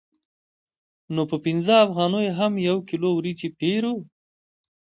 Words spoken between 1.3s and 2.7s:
په پنځه افغانیو هم